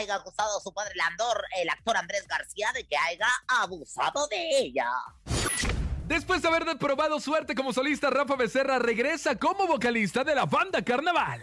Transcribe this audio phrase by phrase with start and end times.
[0.00, 4.58] haya acusado a su padre Landor, el actor Andrés García, de que haya abusado de
[4.58, 4.90] ella.
[6.06, 10.82] Después de haber probado suerte como solista, Rafa Becerra regresa como vocalista de la banda
[10.82, 11.40] Carnaval.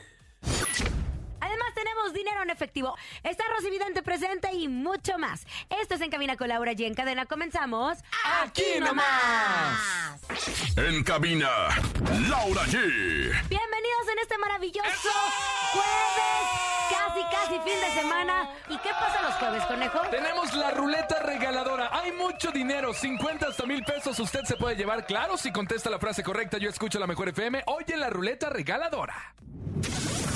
[1.39, 5.45] Además tenemos dinero en efectivo, está Rosy Vidente presente y mucho más.
[5.69, 7.97] Esto es En Cabina con Laura y en cadena comenzamos...
[8.41, 10.19] ¡Aquí nomás!
[10.75, 11.49] En cabina,
[12.27, 13.31] Laura G.
[13.97, 15.09] Bienvenidos en este maravilloso
[15.73, 16.49] jueves,
[16.89, 18.49] casi casi fin de semana.
[18.69, 19.99] ¿Y qué pasa los jueves, conejo?
[20.11, 21.89] Tenemos la ruleta regaladora.
[21.91, 24.19] Hay mucho dinero, 50 hasta mil pesos.
[24.19, 26.57] Usted se puede llevar, claro, si contesta la frase correcta.
[26.57, 27.63] Yo escucho la mejor FM.
[27.65, 29.33] Hoy en la ruleta regaladora.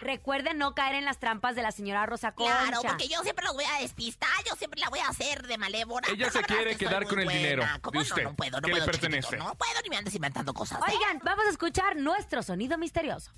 [0.00, 2.58] Recuerden no caer en las trampas de la señora Rosa Concha.
[2.68, 5.58] Claro, porque yo siempre los voy a despistar, yo siempre la voy a hacer de
[5.58, 6.06] malévola.
[6.10, 7.38] Ella se la quiere que quedar con el buena.
[7.40, 9.36] dinero ¿Cómo de usted, No, no puedo, no que le puedo, chiquitito, pertenece.
[9.36, 10.78] No puedo ni me andes inventando cosas.
[10.80, 10.92] ¿eh?
[10.94, 13.32] Oigan, vamos a escuchar nuestro sonido misterioso.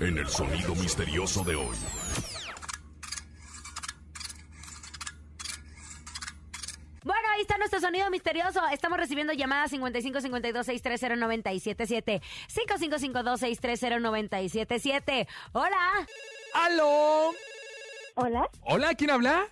[0.00, 1.76] En el sonido misterioso de hoy.
[7.04, 8.60] Bueno, ahí está nuestro sonido misterioso.
[8.72, 16.06] Estamos recibiendo llamadas 55 52 630 977 5552 630 977 Hola.
[16.54, 17.32] ¡Aló!
[18.14, 18.94] Hola, ¿Hola?
[18.94, 19.48] ¿Quién habla?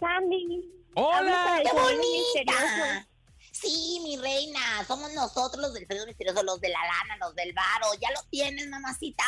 [0.00, 0.68] Sandy.
[0.94, 1.60] ¡Hola!
[1.62, 3.06] ¡Qué bonita!
[3.52, 7.52] Sí, mi reina, somos nosotros los del sonido misterioso, los de la lana, los del
[7.52, 7.86] varo.
[8.00, 9.24] ¿Ya lo tienes, mamacita?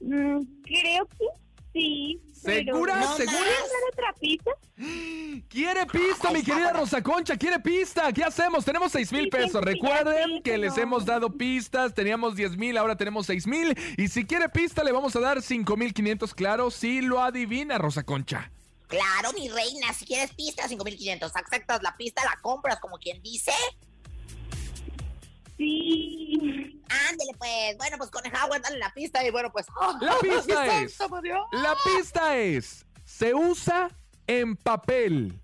[0.00, 1.26] Mm, creo que
[1.74, 2.20] sí.
[2.42, 2.96] pero- ¿Segura?
[3.00, 3.38] No ¿Segura?
[3.38, 3.44] más.
[3.48, 4.50] ¿Puedes dar otra pista?
[5.48, 7.36] ¿Quiere pista, mi querida Rosa Concha?
[7.36, 8.12] ¿Quiere pista?
[8.12, 8.64] ¿Qué hacemos?
[8.64, 9.60] Tenemos seis mil Sí, pesos.
[9.64, 11.92] sí, Recuerden sí, que les hemos dado pistas.
[11.94, 13.76] Teníamos 10 mil, ahora tenemos seis mil.
[13.96, 17.78] Y si quiere pista, le vamos a dar cinco mil quinientos, claro, si lo adivina,
[17.78, 18.50] Rosa Concha.
[18.88, 21.32] Claro, mi reina, si quieres pista, 5500.
[21.34, 23.52] Aceptas la pista, la compras, como quien dice.
[25.56, 26.82] Sí.
[26.88, 27.76] Ándele, pues.
[27.78, 29.66] Bueno, pues coneja, dale la pista y bueno, pues.
[29.80, 29.96] ¡oh!
[30.00, 30.98] La pista ¡Ay, es-!
[31.52, 33.90] La pista es, se usa
[34.26, 35.40] en papel.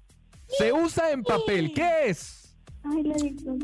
[0.59, 1.73] Se usa en papel.
[1.75, 2.55] ¿Qué es?
[2.85, 3.55] Ay, la digo.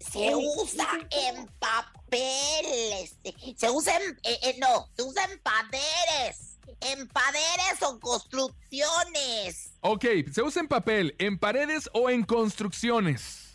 [0.00, 3.16] Se usa en papeles.
[3.56, 4.18] Se usa en.
[4.24, 6.58] eh, eh, no, se usa en paderes.
[6.80, 9.72] En paderes o construcciones.
[9.80, 13.54] Ok, se usa en papel, en paredes o en construcciones.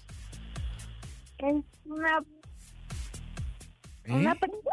[1.40, 2.20] Es una,
[4.06, 4.14] ¿Eh?
[4.14, 4.70] una prensa.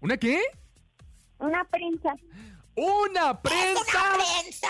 [0.00, 0.40] ¿Una qué?
[1.38, 2.14] Una prensa.
[2.74, 3.82] ¡Una ¿Es prensa!
[3.82, 4.68] una prensa?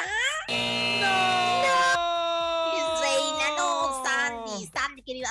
[0.49, 1.63] ¡No!
[1.63, 1.98] No,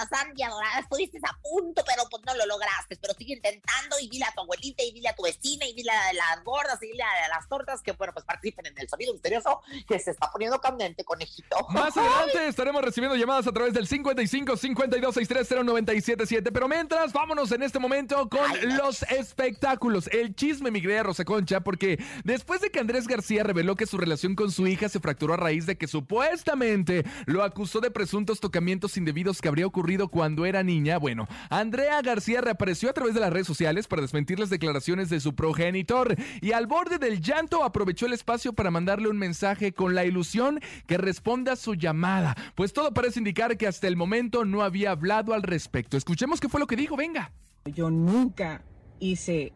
[0.08, 2.98] Sandy, adorada, estuviste a punto, pero pues no lo lograste.
[2.98, 5.92] Pero sigue intentando y dile a tu abuelita y dile a tu vecina y dile
[5.92, 9.14] a las gordas y dile a las tortas que, bueno, pues participen en el sonido
[9.14, 11.56] misterioso que se está poniendo candente, conejito.
[11.70, 16.52] Más adelante estaremos recibiendo llamadas a través del 55 52 630 977.
[16.52, 18.78] Pero mientras, vámonos en este momento con Ay, no.
[18.78, 20.08] los espectáculos.
[20.08, 23.98] El chisme, mi querida Rosa Concha, porque después de que Andrés García reveló que su
[23.98, 28.40] relación con su hija se fracturó a raíz de que supuestamente lo acusó de presuntos
[28.40, 33.22] tocamientos indebidos que habría ocurrido cuando era niña, bueno, Andrea García reapareció a través de
[33.22, 37.64] las redes sociales para desmentir las declaraciones de su progenitor y al borde del llanto
[37.64, 42.36] aprovechó el espacio para mandarle un mensaje con la ilusión que responda a su llamada,
[42.56, 45.96] pues todo parece indicar que hasta el momento no había hablado al respecto.
[45.96, 47.32] Escuchemos qué fue lo que dijo, venga.
[47.74, 48.64] Yo nunca
[49.00, 49.54] hice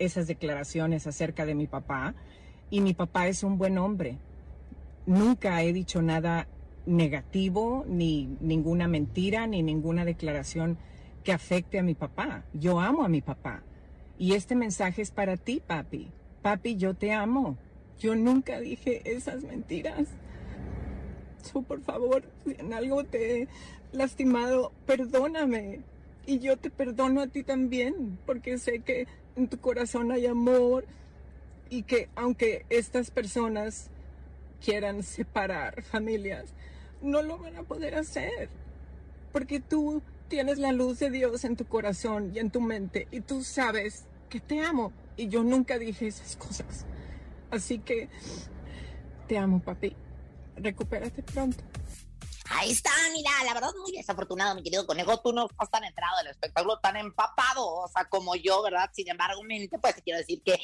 [0.00, 2.14] esas declaraciones acerca de mi papá
[2.70, 4.18] y mi papá es un buen hombre.
[5.06, 6.48] Nunca he dicho nada
[6.86, 10.78] negativo, ni ninguna mentira, ni ninguna declaración
[11.24, 12.44] que afecte a mi papá.
[12.52, 13.62] Yo amo a mi papá.
[14.18, 16.10] Y este mensaje es para ti, papi.
[16.42, 17.56] Papi, yo te amo.
[17.98, 20.08] Yo nunca dije esas mentiras.
[21.42, 23.48] So, por favor, si en algo te he
[23.92, 25.80] lastimado, perdóname.
[26.26, 29.06] Y yo te perdono a ti también, porque sé que
[29.36, 30.84] en tu corazón hay amor
[31.70, 33.90] y que aunque estas personas
[34.64, 36.54] quieran separar familias,
[37.02, 38.48] no lo van a poder hacer.
[39.32, 43.20] Porque tú tienes la luz de Dios en tu corazón y en tu mente y
[43.20, 44.92] tú sabes que te amo.
[45.16, 46.86] Y yo nunca dije esas cosas.
[47.50, 48.08] Así que
[49.26, 49.94] te amo, papi.
[50.56, 51.62] Recupérate pronto.
[52.52, 55.20] Ahí está, mira, la verdad muy desafortunado, mi querido conejo.
[55.20, 58.90] Tú no estás tan entrado del espectáculo, tan empapado, o sea, como yo, ¿verdad?
[58.92, 60.58] Sin embargo, mente, pues te quiero decir que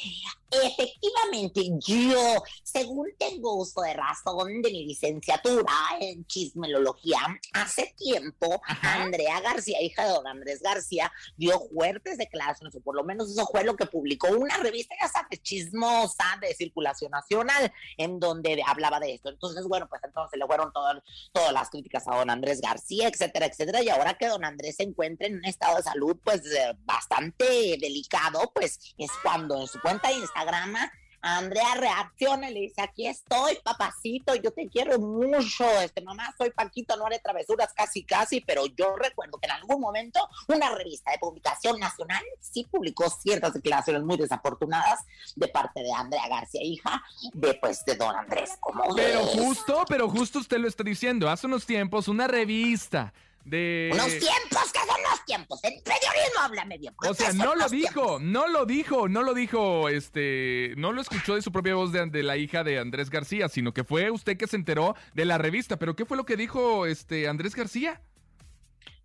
[0.50, 7.18] efectivamente yo, según tengo uso de razón de mi licenciatura en chismelología,
[7.52, 13.04] hace tiempo, Andrea García, hija de don Andrés García, dio fuertes declaraciones, o por lo
[13.04, 18.18] menos eso fue lo que publicó una revista, ya sabes, chismosa de circulación nacional, en
[18.18, 19.28] donde hablaba de esto.
[19.28, 20.96] Entonces, bueno, pues entonces le fueron todas
[21.32, 21.70] todas las
[22.06, 25.44] a don Andrés García, etcétera, etcétera, y ahora que don Andrés se encuentra en un
[25.44, 30.76] estado de salud pues eh, bastante delicado, pues es cuando en su cuenta de Instagram
[31.26, 36.50] Andrea reacciona y le dice, aquí estoy, papacito, yo te quiero mucho, este mamá, soy
[36.50, 41.10] Paquito, no haré travesuras casi casi, pero yo recuerdo que en algún momento una revista
[41.10, 45.00] de publicación nacional sí publicó ciertas declaraciones muy desafortunadas
[45.34, 47.02] de parte de Andrea García, hija
[47.32, 48.56] de pues de don Andrés.
[48.60, 49.30] ¿Cómo Pero ves?
[49.34, 51.28] justo, pero justo usted lo está diciendo.
[51.28, 53.12] Hace unos tiempos, una revista
[53.46, 53.90] de.
[53.92, 55.64] Unos tiempos, ¿qué son los tiempos?
[55.64, 56.94] En periodismo háblame bien.
[57.08, 58.22] O sea, ¿qué no lo los dijo, tiempos?
[58.22, 62.04] no lo dijo, no lo dijo, este, no lo escuchó de su propia voz de,
[62.06, 65.38] de la hija de Andrés García, sino que fue usted que se enteró de la
[65.38, 65.78] revista.
[65.78, 68.02] Pero ¿qué fue lo que dijo este Andrés García?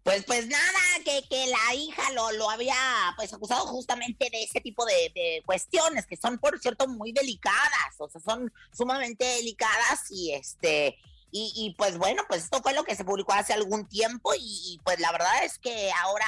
[0.03, 2.75] Pues, pues nada, que, que la hija lo, lo había
[3.15, 7.95] pues acusado justamente de ese tipo de, de cuestiones que son, por cierto, muy delicadas,
[7.99, 10.97] o sea, son sumamente delicadas y este,
[11.31, 14.39] y, y, pues bueno, pues esto fue lo que se publicó hace algún tiempo y,
[14.39, 16.25] y, pues la verdad es que ahora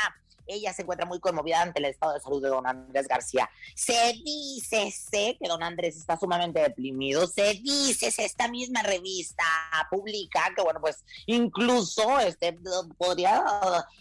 [0.48, 3.50] ella se encuentra muy conmovida ante el estado de salud de don Andrés García.
[3.76, 9.44] Se dice, sé que don Andrés está sumamente deprimido, se dice, se esta misma revista
[9.92, 12.58] publica que, bueno, pues incluso este
[12.98, 13.44] podría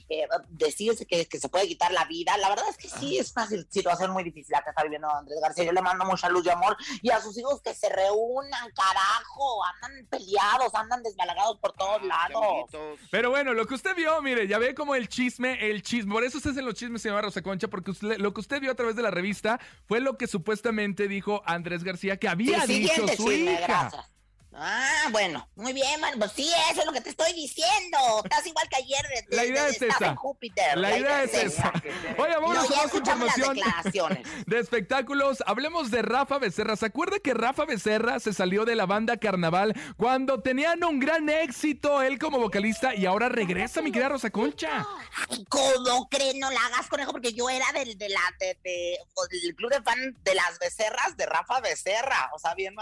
[0.08, 2.36] eh, decirse que, que, se puede quitar la vida.
[2.38, 5.18] La verdad es que sí, es una situación muy difícil la que está viviendo don
[5.18, 5.64] Andrés García.
[5.64, 9.64] Yo le mando mucha luz y amor y a sus hijos que se reúnan, carajo,
[9.64, 12.70] andan peleados, andan desbalagados por todos lados.
[13.10, 16.24] Pero bueno, lo que usted vio, mire, ya ve como el chisme, el chisme, por
[16.24, 18.74] eso usted en los chismes, señora Rosa Concha, porque usted, lo que usted vio a
[18.74, 23.06] través de la revista fue lo que supuestamente dijo Andrés García que había sí, dicho
[23.16, 23.60] su hija.
[23.66, 24.11] Gracias.
[24.54, 26.14] Ah, bueno, muy bien, man.
[26.18, 27.98] Pues sí, eso es lo que te estoy diciendo.
[28.22, 29.02] Estás igual que ayer.
[29.28, 30.14] De, la idea de, es esa.
[30.14, 30.76] Júpiter.
[30.76, 31.72] La, la idea, idea, es esa.
[32.18, 34.28] Oye, vámonos no, a más información declaraciones.
[34.46, 35.42] de espectáculos.
[35.46, 36.76] Hablemos de Rafa Becerra.
[36.76, 41.28] ¿Se acuerda que Rafa Becerra se salió de la banda Carnaval cuando tenían un gran
[41.30, 44.86] éxito él como vocalista y ahora regresa, mi querida Rosa Concha?
[45.30, 46.34] Ay, ¿Cómo crees?
[46.36, 48.98] No la hagas, conejo, porque yo era del, de la, de, de,
[49.30, 52.30] del club de fan de las becerras de Rafa Becerra.
[52.34, 52.74] O sea, bien.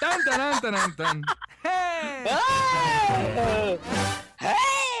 [0.00, 0.85] Tan, tan, tan, tan.
[0.86, 1.22] ¡Hey!
[2.24, 3.78] ¡Hey!
[4.38, 4.95] ¡Hey!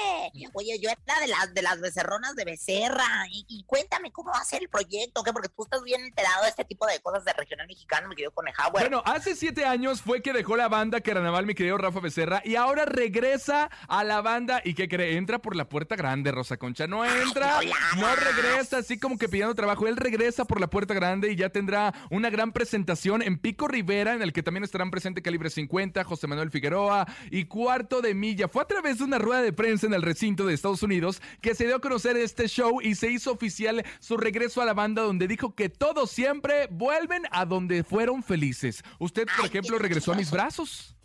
[0.54, 3.06] Oye, yo era de las de las becerronas de Becerra.
[3.30, 5.32] Y, y, cuéntame cómo va a ser el proyecto, ¿qué?
[5.32, 8.32] Porque tú estás bien enterado de este tipo de cosas de regional mexicano, mi querido
[8.32, 8.68] Coneja.
[8.70, 12.56] Bueno, hace siete años fue que dejó la banda Carnaval, mi querido Rafa Becerra, y
[12.56, 14.60] ahora regresa a la banda.
[14.64, 15.16] ¿Y qué cree?
[15.16, 16.86] Entra por la puerta grande, Rosa Concha.
[16.86, 19.86] No entra, Ay, no regresa, así como que pidiendo trabajo.
[19.86, 24.14] Él regresa por la puerta grande y ya tendrá una gran presentación en Pico Rivera,
[24.14, 28.48] en el que también estarán presentes Calibre 50, José Manuel Figueroa y Cuarto de Milla.
[28.48, 31.54] Fue a través de una rueda de prensa en el recinto de Estados Unidos, que
[31.54, 35.02] se dio a conocer este show y se hizo oficial su regreso a la banda
[35.02, 38.82] donde dijo que todos siempre vuelven a donde fueron felices.
[38.98, 40.96] Usted, por Ay, ejemplo, regresó a mis brazos.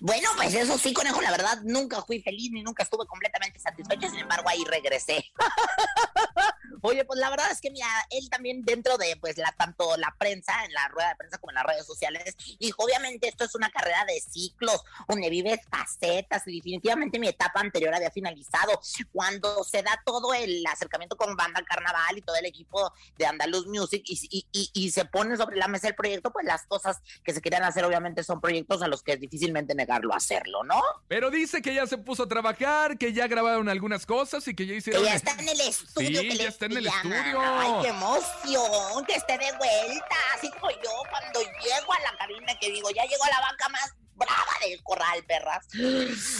[0.00, 4.08] Bueno, pues eso sí, conejo, la verdad, nunca fui feliz ni nunca estuve completamente satisfecho,
[4.08, 5.24] sin embargo, ahí regresé.
[6.82, 10.14] Oye, pues la verdad es que mira, él también dentro de pues la tanto la
[10.18, 13.54] prensa, en la rueda de prensa como en las redes sociales, dijo, obviamente esto es
[13.54, 18.80] una carrera de ciclos, donde vives facetas y definitivamente mi etapa anterior había finalizado.
[19.12, 23.66] Cuando se da todo el acercamiento con Banda Carnaval y todo el equipo de Andaluz
[23.66, 26.98] Music y, y- y- y se pone sobre la mesa el proyecto, pues las cosas
[27.24, 30.62] que se querían hacer obviamente son proyectos a los que es difícilmente negarlo a hacerlo,
[30.64, 30.80] ¿no?
[31.08, 34.66] Pero dice que ya se puso a trabajar, que ya grabaron algunas cosas y que
[34.66, 35.04] ya Que hicieron...
[35.04, 36.20] ya está en el estudio.
[36.20, 37.40] Sí, que le está en el estudio.
[37.40, 40.16] Ay, qué emoción, que esté de vuelta.
[40.34, 43.94] Así como yo cuando llego a la cabina que digo, ya llegó la vaca más
[44.16, 45.66] brava del corral, perras.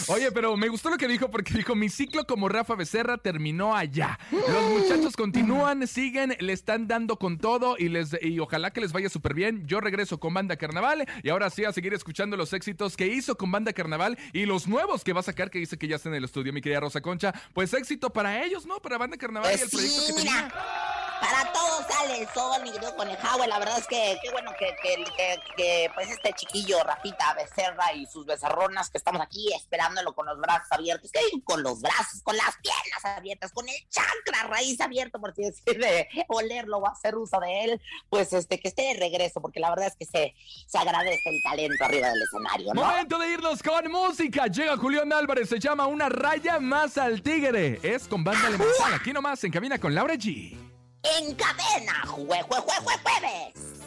[0.09, 3.75] Oye, pero me gustó lo que dijo porque dijo, mi ciclo como Rafa Becerra terminó
[3.75, 4.19] allá.
[4.31, 8.91] Los muchachos continúan, siguen, le están dando con todo y, les, y ojalá que les
[8.91, 9.65] vaya súper bien.
[9.67, 13.37] Yo regreso con Banda Carnaval y ahora sí a seguir escuchando los éxitos que hizo
[13.37, 16.09] con Banda Carnaval y los nuevos que va a sacar, que dice que ya está
[16.09, 17.33] en el estudio, mi querida Rosa Concha.
[17.53, 18.79] Pues éxito para ellos, ¿no?
[18.81, 20.31] Para Banda Carnaval y Pues el proyecto sí, que mira.
[20.33, 21.06] tenía.
[21.19, 23.47] Para todos sale el sol, mi querido conejahue.
[23.47, 27.91] La verdad es que qué bueno que, que, que- que, pues este chiquillo, Rafita Becerra
[27.93, 31.11] y sus becerronas, que estamos aquí esperándolo con los brazos abiertos.
[31.11, 31.19] ¿Qué?
[31.43, 36.07] Con los brazos, con las piernas abiertas, con el chakra raíz abierto, por si decide
[36.27, 37.81] olerlo o hacer uso de él.
[38.09, 40.35] Pues este, que esté de regreso, porque la verdad es que se,
[40.67, 42.83] se agradece el talento arriba del escenario, ¿no?
[42.83, 44.47] Momento de irnos con música.
[44.47, 47.79] Llega Julián Álvarez, se llama Una raya más al tigre.
[47.83, 48.93] Es con Banda Elemental.
[48.93, 50.66] Aquí nomás en cabina con Laura G.
[51.15, 53.77] En cadena, jue, jue, jue, jue, jueves.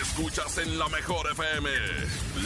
[0.00, 1.70] Escuchas en la mejor FM.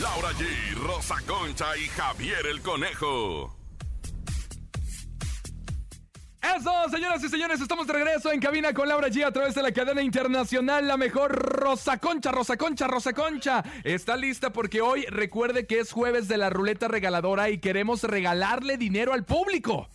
[0.01, 3.57] Laura G, Rosa Concha y Javier el Conejo.
[6.57, 9.63] Eso, señoras y señores, estamos de regreso en cabina con Laura G a través de
[9.63, 13.65] la cadena internacional, la mejor Rosa Concha, Rosa Concha, Rosa Concha.
[13.83, 18.77] Está lista porque hoy recuerde que es jueves de la ruleta regaladora y queremos regalarle
[18.77, 19.89] dinero al público.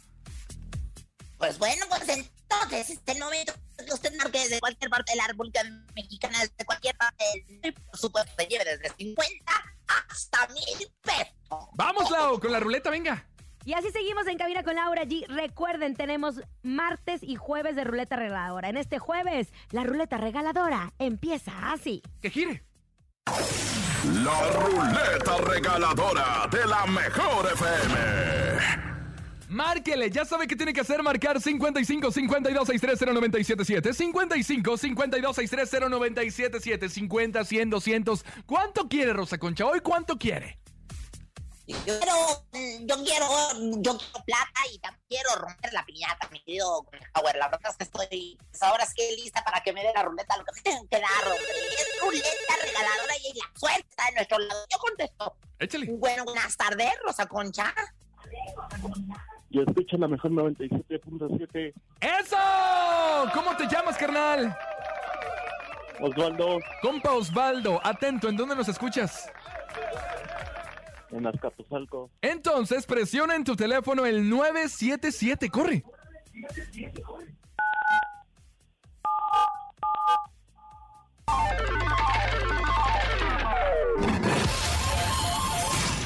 [1.38, 2.32] Pues bueno, pues entonces,
[2.72, 5.62] este momento que usted marque desde cualquier parte de la República
[5.96, 7.24] Mexicana, desde cualquier parte
[7.62, 9.54] del por supuesto, se lleve desde 50
[10.10, 11.70] hasta mil pesos.
[11.74, 13.28] Vamos, Lau, con la ruleta, venga.
[13.64, 15.28] Y así seguimos en Cabina con Laura G.
[15.28, 18.70] Recuerden, tenemos martes y jueves de ruleta regaladora.
[18.70, 22.02] En este jueves, la ruleta regaladora empieza así.
[22.22, 22.64] Que gire.
[24.24, 28.91] La ruleta regaladora de la mejor FM.
[29.52, 35.90] Márquele, ya sabe que tiene que hacer marcar 55 52 630 977 55 52 630
[35.90, 39.66] 977 50 100 200 ¿Cuánto quiere Rosa Concha?
[39.66, 40.58] Hoy cuánto quiere?
[41.68, 42.14] Yo quiero,
[42.54, 43.28] mm, yo quiero,
[43.82, 47.36] yo quiero plata y también quiero romper la piñata, mi querido Howard.
[47.38, 50.04] La verdad es que estoy, pues ahora es que lista para que me dé la
[50.04, 51.46] ruleta, lo que me tengo que dar, hombre.
[51.78, 54.66] Es ruleta regaladora y la suerte está de nuestro lado.
[54.72, 55.36] Yo contesto.
[55.60, 55.88] Échale.
[55.92, 57.74] Bueno, buenas tardes, Rosa Concha.
[59.52, 61.74] Yo escucho la mejor 97.7.
[62.00, 62.38] ¡Eso!
[63.34, 64.56] ¿Cómo te llamas, carnal?
[66.00, 69.30] Osvaldo, Compa Osvaldo, atento, ¿en dónde nos escuchas?
[71.12, 72.10] en Azcapotzalco.
[72.22, 75.84] Entonces, presiona en tu teléfono el 977, corre.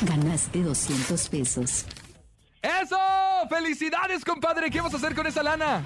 [0.01, 1.85] Ganaste 200 pesos.
[2.65, 2.97] ¡Eso!
[3.49, 4.71] ¡Felicidades, compadre!
[4.71, 5.83] ¿Qué vas a hacer con esa lana?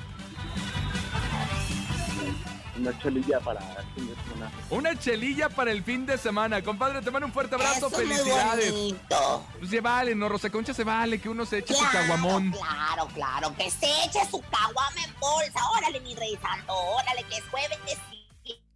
[2.77, 4.51] Una chelilla para el fin de semana.
[4.69, 6.63] Una chelilla para el fin de semana.
[6.63, 7.87] Compadre, te mando un fuerte abrazo.
[7.87, 8.71] Eso es muy ¡Felicidades!
[8.71, 9.45] bonito.
[9.59, 10.29] Pues se vale, ¿no?
[10.29, 12.51] Rosa Concha se vale que uno se eche su caguamón.
[12.51, 15.59] claro, claro, que se eche su caguama en bolsa.
[15.77, 17.97] Órale, mi rey santo, órale, que es jueves de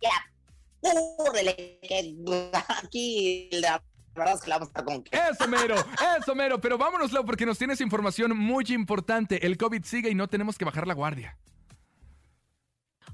[0.01, 0.29] ya.
[1.19, 2.17] Órale, que
[2.83, 3.81] aquí la
[4.15, 5.17] verdad es que la vamos a estar con que.
[5.17, 5.75] Eso mero,
[6.19, 6.59] eso mero.
[6.59, 9.45] Pero vámonos, Lau, porque nos tienes información muy importante.
[9.45, 11.37] El COVID sigue y no tenemos que bajar la guardia.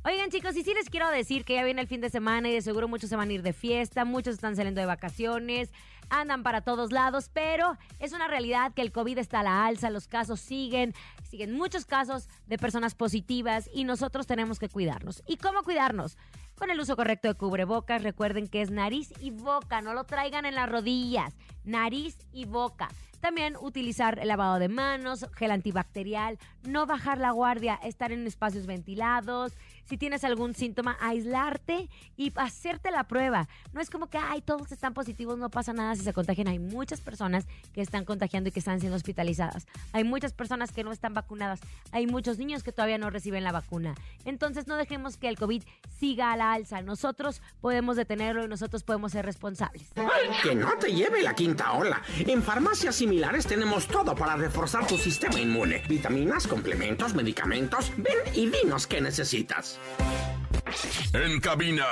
[0.05, 2.53] Oigan, chicos, y sí les quiero decir que ya viene el fin de semana y
[2.53, 5.73] de seguro muchos se van a ir de fiesta, muchos están saliendo de vacaciones,
[6.09, 9.89] andan para todos lados, pero es una realidad que el COVID está a la alza,
[9.89, 10.93] los casos siguen,
[11.29, 15.21] siguen muchos casos de personas positivas y nosotros tenemos que cuidarnos.
[15.27, 16.17] ¿Y cómo cuidarnos?
[16.59, 20.45] Con el uso correcto de cubrebocas, recuerden que es nariz y boca, no lo traigan
[20.45, 22.89] en las rodillas, nariz y boca.
[23.19, 28.65] También utilizar el lavado de manos, gel antibacterial, no bajar la guardia, estar en espacios
[28.65, 29.53] ventilados.
[29.85, 33.47] Si tienes algún síntoma, aislarte y hacerte la prueba.
[33.73, 36.47] No es como que, ay, todos están positivos, no pasa nada si se contagian.
[36.47, 39.65] Hay muchas personas que están contagiando y que están siendo hospitalizadas.
[39.93, 41.59] Hay muchas personas que no están vacunadas.
[41.91, 43.95] Hay muchos niños que todavía no reciben la vacuna.
[44.25, 45.63] Entonces no dejemos que el COVID
[45.97, 46.81] siga a la alza.
[46.81, 49.89] Nosotros podemos detenerlo y nosotros podemos ser responsables.
[50.43, 52.01] Que no te lleve la quinta ola.
[52.19, 55.81] En farmacias similares tenemos todo para reforzar tu sistema inmune.
[55.89, 57.91] Vitaminas, complementos, medicamentos.
[57.97, 59.79] Ven y dinos qué necesitas.
[61.13, 61.85] En cabina,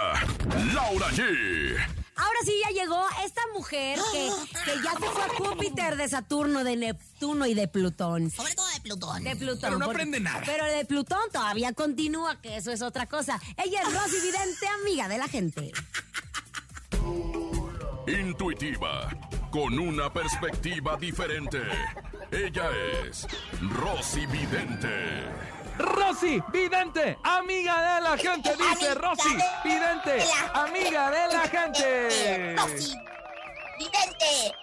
[0.76, 1.76] Laura G.
[2.16, 4.30] Ahora sí ya llegó esta mujer que,
[4.66, 8.30] que ya se fue a Júpiter, de Saturno, de Neptuno y de Plutón.
[8.30, 9.24] Sobre todo de Plutón.
[9.24, 9.60] De Plutón.
[9.62, 10.44] Pero no porque- aprende nada.
[10.46, 13.40] Pero de Plutón todavía continúa, que eso es otra cosa.
[13.64, 15.72] Ella es Rosy Vidente, amiga de la gente.
[18.08, 19.10] Intuitiva,
[19.52, 21.62] con una perspectiva diferente.
[22.32, 22.70] Ella
[23.06, 23.28] es
[23.62, 25.26] Rosy Vidente.
[25.78, 30.24] Rosy, vidente, amiga de la gente, dice Rosy, de vidente,
[30.54, 32.56] amiga de la gente.
[32.56, 32.96] Rosy,
[33.78, 34.56] vidente.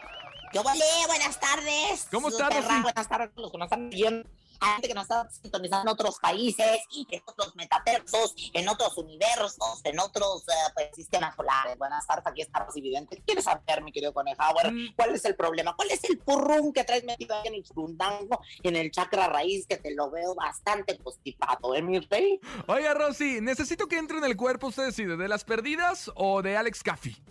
[0.53, 2.09] Yo volé, buenas tardes.
[2.11, 2.83] ¿Cómo estás, Rosy?
[2.83, 4.29] Buenas tardes a los que nos están viendo.
[4.65, 6.81] A gente que nos está sintonizando en otros países,
[7.11, 11.77] en otros metaversos, en otros universos, en otros eh, pues, sistemas solares.
[11.77, 13.17] Buenas tardes, aquí está Rosy Vidente.
[13.17, 14.73] ¿Qué quieres saber, mi querido Conejauer?
[14.73, 14.95] Mm.
[14.97, 15.77] ¿Cuál es el problema?
[15.77, 19.67] ¿Cuál es el purrún que traes metido ahí en el frundango, en el chakra raíz,
[19.67, 22.41] que te lo veo bastante constipado, eh, mi rey?
[22.67, 26.57] Oiga, Rosy, necesito que entre en el cuerpo, usted decide, ¿de las perdidas o de
[26.57, 27.23] Alex Caffey?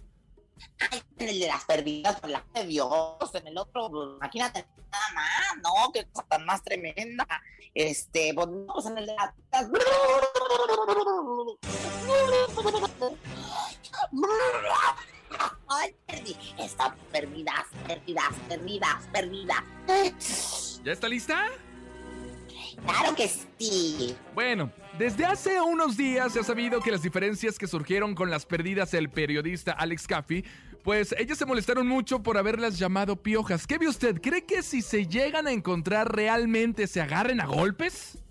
[0.79, 4.65] Ay, en el de las perdidas, por la de Dios, en el otro, pues, imagínate
[4.91, 5.91] nada más, ¿no?
[5.91, 7.27] Qué cosa tan más tremenda.
[7.73, 9.33] Este, pues, no, pues en el de las
[15.67, 16.37] Ay, perdí.
[16.59, 20.81] Están perdidas, perdidas, perdidas, perdidas.
[20.83, 21.49] ¿Ya está lista?
[22.85, 24.15] Claro que sí.
[24.33, 28.45] Bueno, desde hace unos días se ha sabido que las diferencias que surgieron con las
[28.45, 30.43] perdidas del periodista Alex Caffey,
[30.83, 33.65] pues ellos se molestaron mucho por haberlas llamado piojas.
[33.65, 34.21] ¿Qué ve usted?
[34.21, 38.22] ¿Cree que si se llegan a encontrar realmente se agarren a golpes?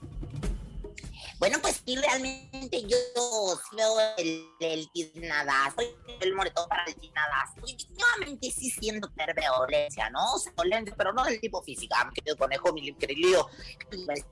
[1.42, 2.96] Bueno, pues sí, realmente yo
[3.76, 5.80] veo el, el guinadazo,
[6.20, 7.54] el moretón para el guinadazo.
[7.66, 10.34] Y definitivamente sí siento tener violencia, ¿no?
[10.34, 13.50] O sea, violencia, pero no del tipo física, mi querido conejo, mi querido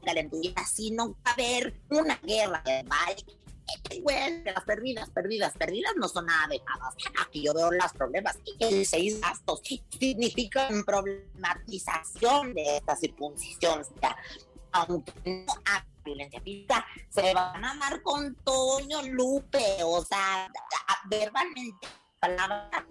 [0.04, 3.16] calenturía, sino va a haber una guerra, ¿vale?
[4.04, 6.94] Bueno, las perdidas, perdidas, perdidas no son nada dejadas.
[7.26, 8.38] Aquí yo veo los problemas.
[8.60, 9.62] El seis gastos
[9.98, 13.80] significan problematización de esta circuncisión.
[13.80, 14.16] O sea,
[14.70, 20.50] aunque no hay violencia física, se van a amar con Toño Lupe, o sea,
[21.08, 21.86] verbalmente,
[22.20, 22.84] palabras,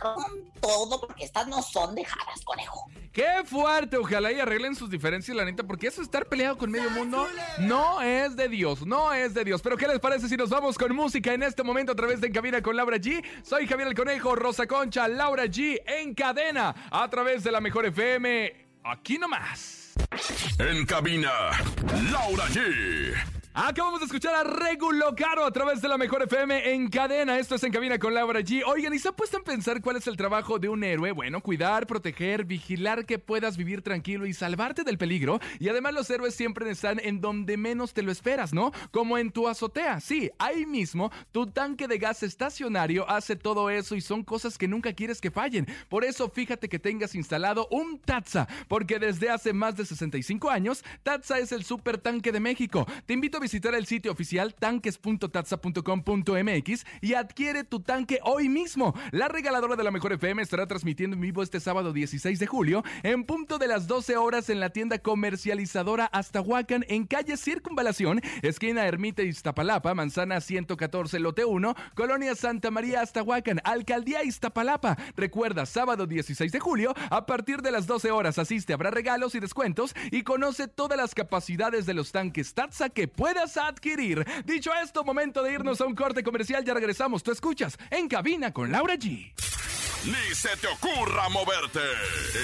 [0.00, 2.84] con todo, porque estas no son dejadas, conejo.
[3.12, 3.96] ¡Qué fuerte!
[3.96, 7.26] Ojalá y arreglen sus diferencias, la neta, porque eso estar peleado con medio mundo
[7.60, 9.62] no es de Dios, no es de Dios.
[9.62, 12.26] Pero ¿qué les parece si nos vamos con música en este momento a través de
[12.26, 13.24] En Cabina con Laura G?
[13.42, 17.86] Soy Javier el Conejo, Rosa Concha, Laura G en cadena a través de la Mejor
[17.86, 18.66] FM.
[18.84, 19.85] Aquí nomás.
[20.58, 21.50] En cabina,
[22.12, 23.35] Laura G.
[23.58, 27.38] Acabamos de escuchar a Regulo Caro a través de la Mejor FM en cadena.
[27.38, 28.62] Esto es En Cabina con Laura G.
[28.66, 31.10] Oigan, ¿y se han puesto a pensar cuál es el trabajo de un héroe?
[31.12, 35.40] Bueno, cuidar, proteger, vigilar que puedas vivir tranquilo y salvarte del peligro.
[35.58, 38.72] Y además los héroes siempre están en donde menos te lo esperas, ¿no?
[38.90, 40.00] Como en tu azotea.
[40.00, 44.68] Sí, ahí mismo tu tanque de gas estacionario hace todo eso y son cosas que
[44.68, 45.66] nunca quieres que fallen.
[45.88, 50.84] Por eso fíjate que tengas instalado un Tatsa, porque desde hace más de 65 años,
[51.02, 52.86] Tatsa es el super tanque de México.
[53.06, 58.92] Te invito a visitar el sitio oficial tanques.tatsa.com.mx y adquiere tu tanque hoy mismo.
[59.12, 62.82] La regaladora de la Mejor FM estará transmitiendo en vivo este sábado 16 de julio
[63.04, 68.84] en punto de las 12 horas en la tienda comercializadora Aztahuacán en calle Circunvalación, esquina
[68.84, 74.98] Ermita Iztapalapa, manzana 114 lote 1, Colonia Santa María Aztahuacán, Alcaldía Iztapalapa.
[75.16, 79.40] Recuerda, sábado 16 de julio, a partir de las 12 horas asiste, habrá regalos y
[79.40, 84.26] descuentos y conoce todas las capacidades de los tanques Tatsa que puedas adquirir.
[84.44, 87.22] Dicho esto, momento de irnos a un corte comercial, ya regresamos.
[87.22, 89.32] Tú escuchas en cabina con Laura G.
[90.04, 91.80] Ni se te ocurra moverte.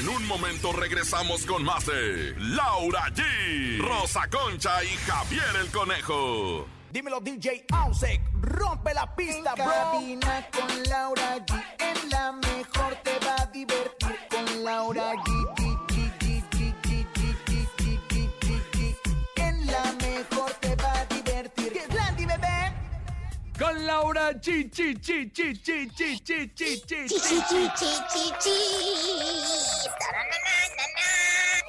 [0.01, 6.67] En un momento regresamos con más de Laura G, Rosa Concha y Javier el Conejo.
[6.91, 9.65] Dímelo DJ Ausek, rompe la pista, bro.
[9.65, 11.65] Cabina con Laura G.
[11.79, 15.72] En la mejor te va a divertir con Laura G,
[23.59, 24.35] Con Laura.
[24.41, 26.53] Chi, chi, chi, chi, chi, chi, chi, chi,
[27.07, 28.53] Chi, chi, chi, chi, chi, chi.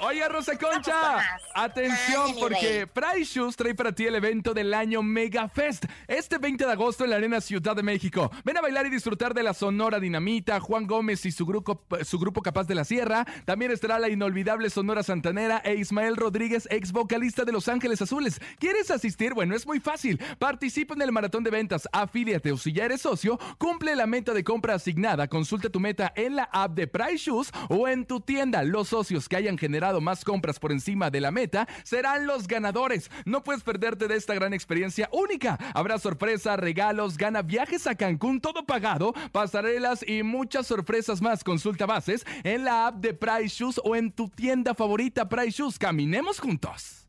[0.05, 2.87] Oye, Rosa Concha, atención Ay, porque.
[2.87, 5.85] Price Shoes trae para ti el evento del año Mega Fest.
[6.07, 8.29] Este 20 de agosto en la Arena Ciudad de México.
[8.43, 12.19] Ven a bailar y disfrutar de la Sonora Dinamita, Juan Gómez y su grupo, su
[12.19, 13.25] grupo Capaz de la Sierra.
[13.45, 18.41] También estará la inolvidable Sonora Santanera e Ismael Rodríguez, ex vocalista de Los Ángeles Azules.
[18.59, 19.33] ¿Quieres asistir?
[19.33, 20.19] Bueno, es muy fácil.
[20.37, 24.33] Participa en el maratón de ventas, afíliate o si ya eres socio, cumple la meta
[24.33, 25.29] de compra asignada.
[25.29, 28.63] Consulta tu meta en la app de Price Shoes o en tu tienda.
[28.63, 33.09] Los socios que hayan generado más compras por encima de la meta serán los ganadores.
[33.25, 35.57] No puedes perderte de esta gran experiencia única.
[35.73, 41.43] Habrá sorpresa, regalos, gana viajes a Cancún, todo pagado, pasarelas y muchas sorpresas más.
[41.43, 45.77] Consulta bases en la app de Price Shoes o en tu tienda favorita Price Shoes.
[45.77, 47.03] Caminemos juntos.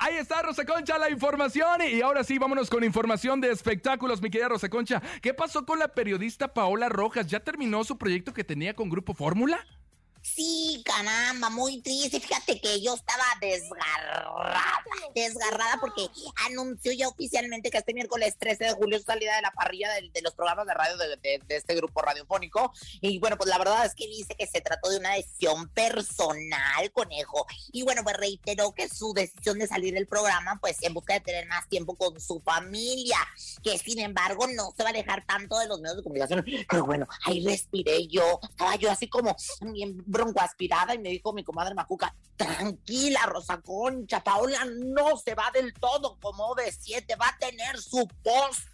[0.00, 4.30] Ahí está Rosa Concha la información y ahora sí vámonos con información de espectáculos mi
[4.30, 5.02] querida Rosa Concha.
[5.20, 7.26] ¿Qué pasó con la periodista Paola Rojas?
[7.26, 9.58] ¿Ya terminó su proyecto que tenía con Grupo Fórmula?
[10.34, 12.20] Sí, caramba, muy triste.
[12.20, 14.62] Fíjate que yo estaba desgarrada,
[15.14, 16.06] desgarrada porque
[16.46, 20.10] anunció ya oficialmente que este miércoles 13 de julio es salida de la parrilla de,
[20.10, 22.72] de los programas de radio de, de- de este grupo radiofónico.
[23.00, 26.90] Y bueno, pues la verdad es que dice que se trató de una decisión personal,
[26.92, 27.46] conejo.
[27.72, 31.20] Y bueno, pues reiteró que su decisión de salir del programa, pues en busca de
[31.20, 33.18] tener más tiempo con su familia,
[33.62, 36.44] que sin embargo no se va a alejar tanto de los medios de comunicación.
[36.68, 41.44] Pero bueno, ahí respiré yo, estaba yo así como bien broncoaspirada y me dijo mi
[41.44, 47.28] comadre Macuca, tranquila Rosa Concha, Paola no se va del todo como de siete, va
[47.28, 48.68] a tener su podcast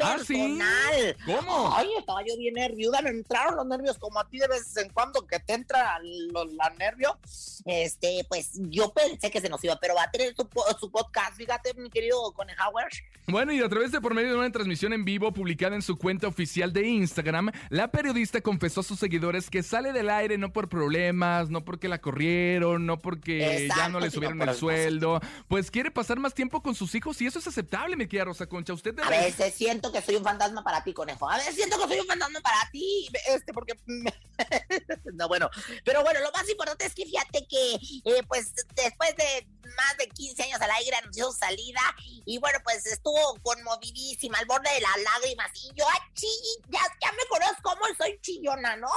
[0.00, 0.34] ¿Ah, sí?
[0.34, 1.16] personal.
[1.26, 1.74] ¿Cómo?
[1.74, 4.90] Ay, estaba yo bien nerviosa, me entraron los nervios como a ti de vez en
[4.90, 7.18] cuando que te entra lo- la nervio.
[7.64, 11.74] Este, pues yo pensé que se nos iba, pero va a tener su podcast, fíjate,
[11.74, 12.88] mi querido Conejauer.
[13.26, 15.96] Bueno, y a través de por medio de una transmisión en vivo publicada en su
[15.98, 20.52] cuenta oficial de Instagram, la periodista confesó a sus seguidores que sale del aire no
[20.52, 25.20] por problemas, no porque la corrieron, no porque ya no le subieron el el sueldo,
[25.48, 28.46] pues quiere pasar más tiempo con sus hijos y eso es aceptable, me queda Rosa
[28.46, 28.72] Concha.
[28.72, 29.24] Usted A debe...
[29.24, 31.28] veces siento que soy un fantasma para ti, conejo.
[31.28, 33.08] A veces siento que soy un fantasma para ti.
[33.34, 33.74] Este, porque.
[35.14, 35.50] no, bueno.
[35.84, 40.08] Pero bueno, lo más importante es que fíjate que, eh, pues, después de más de
[40.08, 41.80] 15 años al aire anunció su salida.
[42.24, 45.50] Y bueno, pues estuvo conmovidísima, al borde de las lágrimas.
[45.54, 48.88] Y yo, chi- ya, ya me conoces cómo soy chillona, ¿no?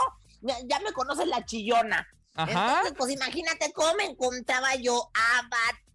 [0.41, 2.07] Ya, me conoces la chillona.
[2.35, 2.51] Ajá.
[2.51, 5.90] Entonces, pues imagínate cómo me encontraba yo abatida,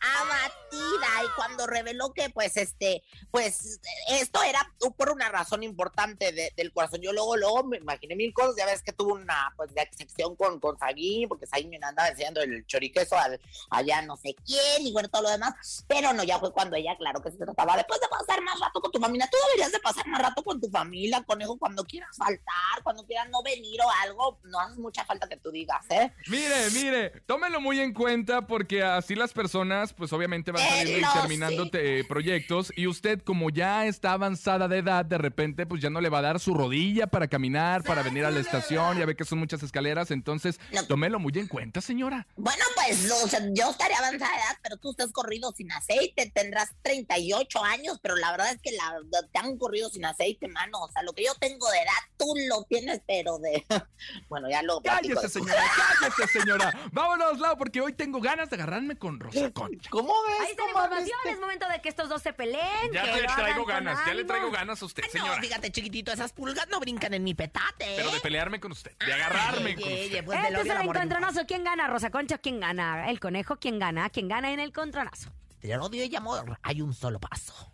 [0.00, 1.06] abatida.
[1.24, 6.72] Y cuando reveló que, pues, este, pues, esto era por una razón importante de- del
[6.72, 7.00] corazón.
[7.00, 8.54] Yo luego, luego me imaginé mil cosas.
[8.56, 12.40] Ya ves que tuvo una, pues, de sección con, con Saguín, porque Saguín andaba enseñando
[12.42, 15.84] el choriqueso al, allá no sé quién, y bueno, todo lo demás.
[15.88, 18.80] Pero no, ya fue cuando ella, claro que se trataba después de pasar más rato
[18.80, 19.28] con tu familia.
[19.30, 23.28] Tú deberías de pasar más rato con tu familia, conejo, cuando quieras faltar, cuando quieras
[23.30, 24.38] no venir o algo.
[24.44, 26.12] No hace mucha falta que tú digas, ¿eh?
[26.28, 31.18] Mire, mire, tómelo muy en cuenta porque así las personas, pues obviamente van saliendo y
[31.20, 32.02] terminando sí.
[32.08, 36.08] proyectos y usted como ya está avanzada de edad, de repente pues ya no le
[36.08, 39.24] va a dar su rodilla para caminar, para venir a la estación, ya ve que
[39.24, 40.86] son muchas escaleras, entonces No.
[40.86, 42.26] tómelo muy en cuenta, señora.
[42.36, 45.70] Bueno, pues no, o sea, yo estaré avanzada de edad, pero tú estás corrido sin
[45.72, 50.48] aceite, tendrás 38 años, pero la verdad es que la, te han corrido sin aceite,
[50.48, 50.78] mano.
[50.80, 53.64] O sea, lo que yo tengo de edad, tú lo tienes, pero de...
[54.28, 55.62] Bueno, ya lo Cállese, señora,
[56.00, 56.72] cállese, señora.
[56.92, 59.90] Vámonos, Lau, porque hoy tengo ganas de agarrarme con Rosa Concha.
[59.90, 60.40] ¿Cómo ves?
[60.40, 62.92] Ahí está la información, es momento de que estos dos se peleen.
[62.92, 65.40] Ya que le traigo ganas, ya le traigo ganas a usted, Ay, no, señora.
[65.40, 67.94] fíjate, chiquitito, esas pulgas no brincan en mi petate, ¿eh?
[67.96, 70.24] Pero de pelearme con usted, de agarrarme Ay, con usted.
[70.24, 71.46] pues Este el encontronazo.
[71.46, 72.38] ¿Quién gana, Rosa Concha?
[72.38, 73.08] ¿Quién gana?
[73.10, 73.56] ¿El conejo?
[73.56, 74.10] ¿Quién gana?
[74.10, 75.30] ¿Quién gana en el encontronazo?
[75.62, 77.72] Del odio y amor hay un solo paso.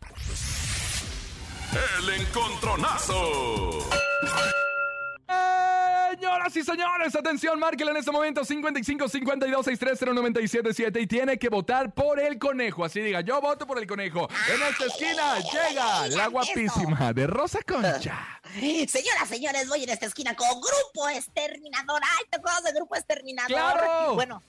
[1.99, 3.89] El encontronazo.
[6.55, 11.49] Señoras y señores, atención, márquela en este momento 55 52 630 977 y tiene que
[11.49, 12.85] votar por el conejo.
[12.85, 14.29] Así diga, yo voto por el conejo.
[14.53, 18.41] En esta esquina llega la guapísima de Rosa Concha.
[18.55, 22.01] Señoras, señores, voy en esta esquina con Grupo Exterminador.
[22.05, 23.49] Ay, ¿te acuerdas de Grupo Exterminador?
[23.49, 24.15] ¡Claro!
[24.15, 24.43] Bueno,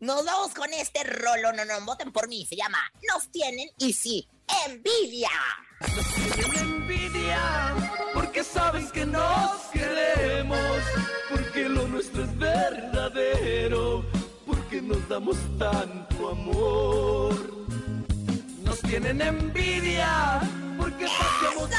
[0.00, 1.52] nos vamos con este rolo.
[1.52, 2.46] No, no, voten por mí.
[2.46, 4.26] Se llama Nos tienen y sí,
[4.66, 5.28] envidia.
[6.58, 7.74] envidia,
[8.14, 10.58] porque sabes que nos queremos,
[13.20, 14.04] verdadero,
[14.46, 17.34] porque nos damos tanto amor.
[18.64, 20.40] Nos tienen envidia,
[20.78, 21.70] porque pasamos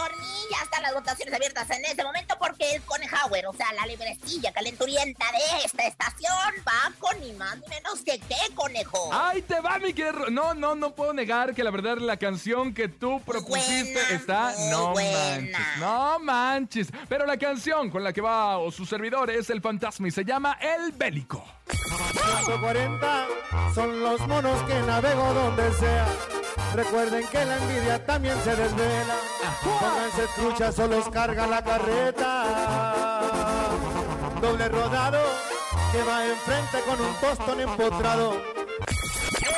[0.00, 0.26] por mí.
[0.50, 4.52] Ya están las votaciones abiertas en este momento porque el Conejauer, o sea, la librecilla
[4.52, 9.10] calenturienta de esta estación, va con ni más ni menos que qué, conejo.
[9.12, 10.30] Ahí te va, mi querido.
[10.30, 14.54] No, no, no puedo negar que la verdad la canción que tú propusiste Buena, está.
[14.70, 15.18] No buena.
[15.18, 15.78] manches.
[15.78, 16.88] No manches.
[17.08, 20.24] Pero la canción con la que va o su servidor es el fantasma y se
[20.24, 21.44] llama El Bélico.
[22.46, 23.26] 140
[23.74, 26.39] son los monos que navego donde sea.
[26.74, 29.16] Recuerden que la envidia también se desvela.
[29.62, 32.44] Pónganse truchas o los carga la carreta.
[34.40, 35.18] Doble rodado
[35.92, 38.40] que va enfrente con un tostón empotrado.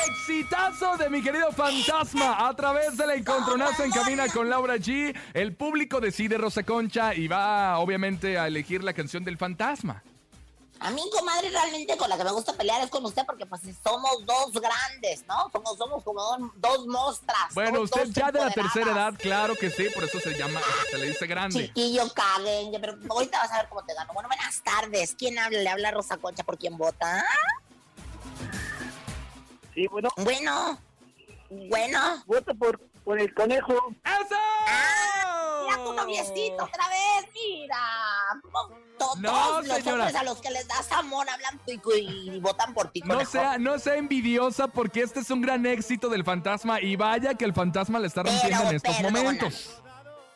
[0.07, 5.15] Exitazo de mi querido fantasma a través del encontronazo en cabina con Laura G.
[5.33, 10.01] El público decide Rosa Concha y va obviamente a elegir la canción del fantasma.
[10.79, 13.61] A mí, comadre, realmente con la que me gusta pelear es con usted porque pues
[13.81, 15.49] somos dos grandes, ¿no?
[15.51, 17.53] Somos, somos como dos, mostras.
[17.53, 20.37] Bueno, dos- usted dos ya de la tercera edad, claro que sí, por eso se
[20.37, 20.59] llama,
[20.91, 21.67] se le dice grande.
[21.67, 24.11] Chiquillo, caguen, pero ahorita vas a ver cómo te gano.
[24.13, 25.15] Bueno, buenas tardes.
[25.17, 25.59] ¿Quién habla?
[25.61, 27.23] ¿Le habla Rosa Concha por quién vota?
[29.73, 30.09] Sí, bueno.
[30.17, 30.77] Bueno.
[31.49, 32.23] Bueno.
[32.25, 33.73] Voto por, por el conejo.
[34.03, 34.35] ¡Eso!
[35.65, 37.77] Mira tu noviecito otra vez, mira.
[38.97, 39.93] To- No, Todos los señora.
[40.05, 43.15] hombres a los que les das amor hablan y, y- y votan por ti, No
[43.15, 43.31] conejo.
[43.31, 47.45] sea, no sea envidiosa porque este es un gran éxito del fantasma y vaya que
[47.45, 49.17] el fantasma le está rompiendo Pero en estos perdona.
[49.19, 49.82] momentos.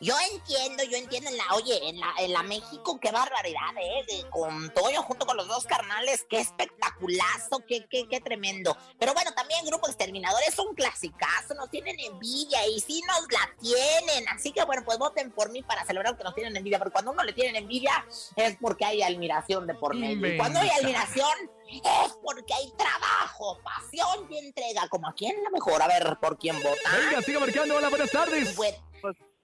[0.00, 4.04] Yo entiendo, yo entiendo en la, oye, en la, en la México, qué barbaridad, eh,
[4.06, 8.76] de- con Toño junto con los dos carnales, qué espectaculazo, qué, qué, qué tremendo.
[8.98, 13.50] Pero bueno, también Grupo Exterminador es un clasicazo, nos tienen envidia y sí nos la
[13.60, 14.28] tienen.
[14.28, 17.10] Así que bueno, pues voten por mí para celebrar que nos tienen envidia, porque cuando
[17.12, 18.06] uno le tienen envidia
[18.36, 20.26] es porque hay admiración de por medio.
[20.34, 24.88] Y cuando hay admiración es porque hay trabajo, pasión y entrega.
[24.88, 26.90] Como a quién la mejor, a ver por quién vota.
[26.96, 27.76] Venga, siga marcando.
[27.76, 28.54] Hola, buenas tardes.
[28.56, 28.74] Pues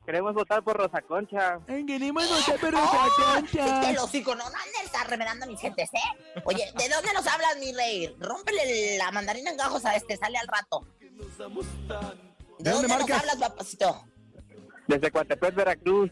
[0.05, 1.59] queremos votar por Rosa Concha.
[1.67, 3.37] Queremos votar por ¡Oh!
[3.45, 6.41] Es que los hocico, no, no anden está remedando a mis gentes, ¿eh?
[6.45, 8.15] Oye, ¿de dónde nos hablas, mi rey?
[8.19, 10.87] Rómpele la mandarina en gajos a este, sale al rato.
[10.99, 11.89] ¿De, dónde
[12.59, 13.21] dónde, nos marcas?
[13.21, 14.05] hablas, papacito?
[14.87, 16.11] Desde Coatepec, Veracruz.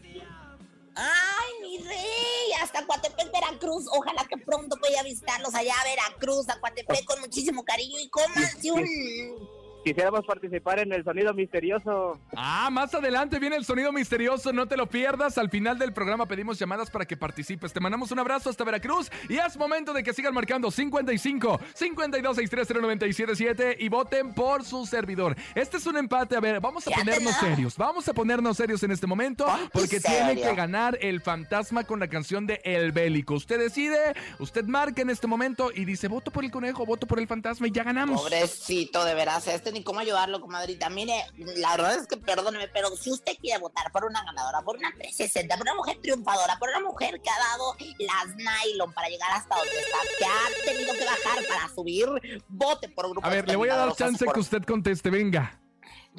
[0.95, 3.85] Ay, mi rey, hasta Coatepec, Veracruz.
[3.91, 8.71] Ojalá que pronto pueda visitarlos allá a Veracruz, a Coatepec, con muchísimo cariño y cómanse
[8.71, 9.62] un...
[9.83, 12.17] Quisiéramos participar en el sonido misterioso.
[12.35, 15.37] Ah, más adelante viene el sonido misterioso, no te lo pierdas.
[15.37, 17.73] Al final del programa pedimos llamadas para que participes.
[17.73, 22.35] Te mandamos un abrazo hasta Veracruz y es momento de que sigan marcando 55 52
[22.37, 25.35] 630 977 y voten por su servidor.
[25.53, 26.37] Este es un empate.
[26.37, 27.77] A ver, vamos a Ya ponernos serios.
[27.77, 32.07] Vamos a ponernos serios en este momento porque tiene que ganar el fantasma con la
[32.07, 33.33] canción de El Bélico.
[33.33, 33.97] Usted decide,
[34.39, 37.67] usted marca en este momento y dice voto por el conejo, voto por el fantasma
[37.67, 38.21] y ya ganamos.
[38.21, 40.89] Pobrecito, de veras, este ni cómo ayudarlo, comadrita.
[40.89, 41.25] Mire,
[41.57, 44.89] la verdad es que perdóneme, pero si usted quiere votar por una ganadora, por una
[44.91, 49.31] 360, por una mujer triunfadora, por una mujer que ha dado las nylon para llegar
[49.33, 52.07] hasta donde está, que ha tenido que bajar para subir,
[52.47, 55.59] vote por grupo A ver, le voy a dar chance por- que usted conteste, venga.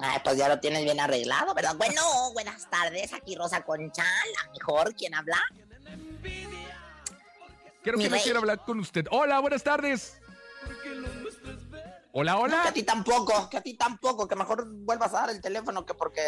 [0.01, 1.77] Ay, pues ya lo tienes bien arreglado, ¿verdad?
[1.77, 5.41] Bueno, buenas tardes, aquí Rosa Concha, la mejor, ¿quién habla?
[7.83, 9.05] Creo Mi que no quiero hablar con usted.
[9.11, 10.19] Hola, buenas tardes.
[12.17, 12.63] Hola, hola.
[12.63, 15.85] Que a ti tampoco, que a ti tampoco, que mejor vuelvas a dar el teléfono
[15.85, 16.21] que porque...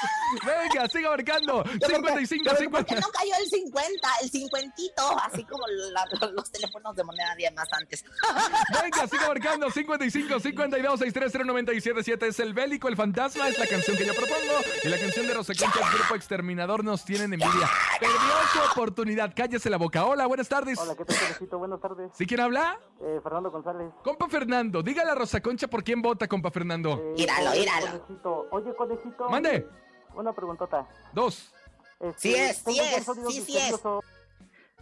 [0.42, 1.62] Venga, siga marcando.
[1.86, 2.70] 55, Pero 50.
[2.70, 5.18] ¿Por qué no cayó el 50, el cincuentito?
[5.20, 8.02] Así como la- los teléfonos de moneda 10 más antes.
[8.82, 9.70] Venga, siga marcando.
[9.70, 13.46] 55, 52, 630 977 Es el bélico, el fantasma.
[13.46, 14.60] Es la canción que yo propongo.
[14.82, 17.68] Y la canción de Concha, el grupo exterminador, nos tienen envidia.
[18.00, 18.16] Perdió
[18.50, 19.34] su oportunidad.
[19.36, 20.06] Cállese la boca.
[20.06, 20.78] Hola, buenas tardes.
[20.78, 21.58] Hola, ¿qué tal?
[21.58, 22.10] Buenas tardes.
[22.14, 22.80] ¿Sí quién habla?
[23.02, 23.92] Eh, Fernando González.
[24.02, 24.82] Compa Fernando.
[24.82, 27.12] Dígale a Rosa Concha por quién vota, compa Fernando.
[27.16, 27.50] Míralo.
[27.50, 28.46] Conejito.
[28.52, 29.28] Oye, Conejito.
[29.28, 29.66] Mande.
[30.14, 30.86] Una preguntota.
[31.12, 31.52] Dos.
[31.98, 33.74] Este, Sí es, sí es, sí, sí es.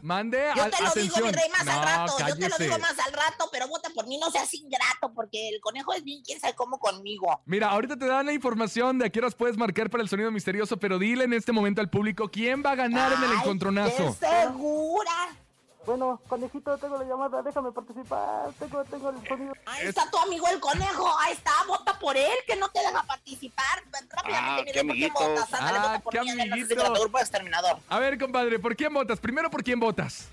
[0.03, 0.51] Mande.
[0.55, 1.15] Yo a- te lo atención.
[1.15, 2.12] digo, mi rey, más al No, rato.
[2.29, 5.49] Yo te lo digo más al rato, pero vota por mí, no seas ingrato, porque
[5.49, 7.41] el conejo es bien, quién sabe cómo conmigo.
[7.47, 10.31] Mira, ahorita te dan la información de a qué horas puedes marcar para el sonido
[10.33, 14.17] misterioso, pero dile en este momento al público quién va a ganar en el encontronazo.
[14.21, 15.12] qué segura.
[15.85, 17.42] Bueno, Conejito, tengo la llamada.
[17.42, 18.53] Déjame participar.
[18.59, 19.53] Tengo, tengo el sonido.
[19.66, 23.03] Ahí está tu amigo el conejo, ahí está, vota por él, que no te deja
[23.03, 23.83] participar.
[24.11, 25.14] Rápidamente, Ah, qué ¿por amiguito.
[25.29, 25.55] votas?
[25.55, 27.18] Ándale, Ah, vota por qué mí, amiguito.
[27.18, 27.79] exterminador.
[27.88, 29.18] A ver, compadre, ¿por quién votas?
[29.18, 30.29] Primero, ¿por quién votas?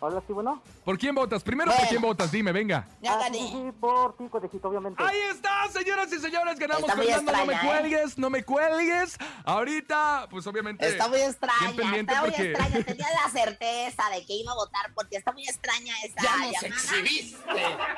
[0.00, 0.60] Hola, sí, bueno.
[0.84, 1.42] ¿Por quién votas?
[1.44, 1.90] Primero, ¿por Bueno.
[1.90, 2.32] quién votas?
[2.32, 2.88] Dime, venga.
[3.00, 3.72] Ya gané.
[3.80, 5.02] por ti, conejito, obviamente.
[5.02, 7.80] Ahí está, señoras y señores, ganamos Está Fernando, no me extraña, ¿eh?
[7.80, 9.16] cuelgues, no me cuelgues.
[9.44, 10.86] Ahorita, pues obviamente.
[10.88, 12.84] Está muy extraña, bien pendiente está muy porque- extraña.
[12.86, 16.52] Tenía la certeza de que iba a votar porque está muy extraña esa Ya nos
[16.52, 16.66] llamada.
[16.66, 17.38] exhibiste.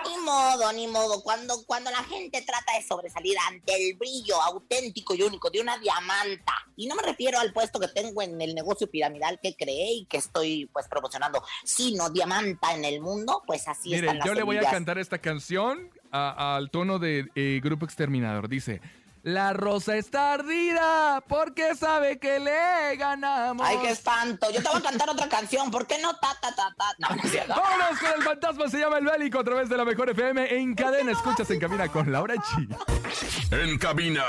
[0.06, 1.22] Ni modo, ni modo.
[1.22, 5.78] Cuando, cuando la gente trata de sobresalir ante el brillo auténtico y único de una
[5.78, 9.92] diamanta, y no me refiero al puesto que tengo en el negocio piramidal que creé
[9.94, 14.26] y que estoy pues promocionando, sino diamanta en el mundo, pues así Mire, están las
[14.26, 18.48] yo le voy a cantar esta canción al tono de eh, Grupo Exterminador.
[18.48, 18.80] Dice.
[19.24, 23.66] La rosa está ardida porque sabe que le ganamos.
[23.66, 24.50] Ay, qué espanto.
[24.50, 25.70] Yo te voy a cantar otra canción.
[25.70, 26.84] ¿Por qué no ta, ta, ta, ta?
[26.98, 27.54] No, no es cierto.
[27.54, 30.74] Vámonos con el fantasma, se llama El Bélico a través de la Mejor FM en
[30.74, 31.12] cadena.
[31.12, 32.68] Escuchas en cabina con Laura G.
[33.50, 34.24] En cabina,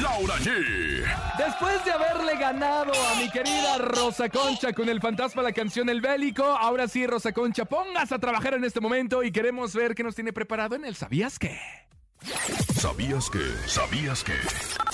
[0.00, 1.04] Laura G.
[1.38, 6.00] Después de haberle ganado a mi querida Rosa Concha con el fantasma la canción El
[6.00, 10.04] Bélico, ahora sí, Rosa Concha, pongas a trabajar en este momento y queremos ver qué
[10.04, 11.58] nos tiene preparado en el ¿Sabías qué?
[12.74, 13.54] ¿Sabías que?
[13.66, 14.91] ¿Sabías que?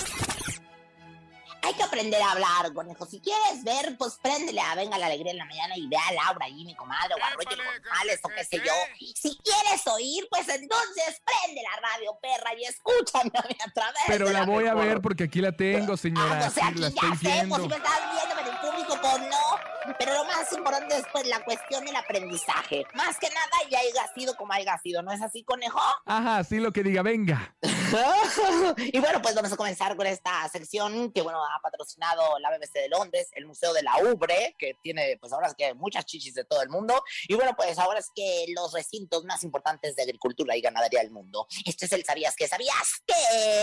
[1.61, 3.05] Hay que aprender a hablar, conejo.
[3.05, 6.13] Si quieres ver, pues préndele a Venga la Alegría en la mañana y ve a
[6.13, 8.73] Laura y mi comadre o a Roger González o qué sé yo.
[9.15, 14.01] Si quieres oír, pues entonces prende la radio, perra, y escúchame a mí a través
[14.07, 16.39] Pero de la voy a ver porque aquí la tengo, señora.
[16.43, 17.55] Ah, o sea, Aquí la ya estoy sé, viendo.
[17.55, 19.95] pues si me estás viendo, pero el público, pues no.
[19.97, 22.85] Pero lo más importante es pues la cuestión del aprendizaje.
[22.93, 25.79] Más que nada, ya haya sido como haya sido, ¿no es así, conejo?
[26.05, 27.55] Ajá, sí lo que diga, venga.
[28.77, 32.73] y bueno, pues vamos a comenzar con esta sección que, bueno, ha patrocinado la BBC
[32.73, 36.33] de Londres, el Museo de la Ubre, que tiene, pues ahora es que muchas chichis
[36.33, 37.01] de todo el mundo.
[37.27, 41.11] Y bueno, pues ahora es que los recintos más importantes de agricultura y ganadería del
[41.11, 41.47] mundo.
[41.65, 42.47] Este es el ¿Sabías que?
[42.47, 43.13] ¿Sabías que?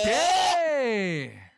[0.05, 1.56] ¿Qué?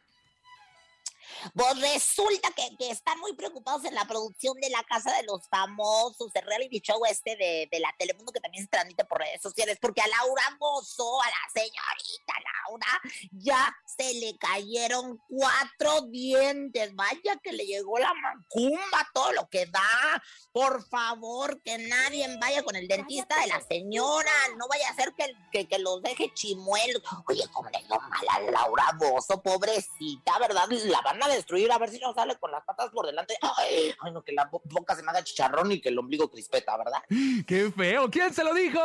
[1.55, 5.48] Pues resulta que, que están muy preocupados en la producción de la Casa de los
[5.48, 9.40] Famosos, el reality show este de, de la Telemundo que también se transmite por redes
[9.42, 12.35] sociales, porque a Laura Bozo, a la señorita
[12.66, 12.87] Laura,
[13.33, 16.94] ya se le cayeron cuatro dientes.
[16.94, 20.22] Vaya que le llegó la macumba, todo lo que da.
[20.53, 24.31] Por favor, que nadie vaya con el dentista de la señora.
[24.57, 27.03] No vaya a ser que, que, que los deje chimuelos.
[27.27, 30.68] Oye, cómo le mal a Laura Bozo, pobrecita, ¿verdad?
[30.68, 33.37] La van a destruir, a ver si no sale con las patas por delante.
[33.41, 36.31] Ay, ay, no, que la bo- boca se me haga chicharrón y que el ombligo
[36.31, 37.03] crispeta, ¿verdad?
[37.47, 38.11] ¡Qué feo!
[38.11, 38.79] ¿Quién se lo dijo?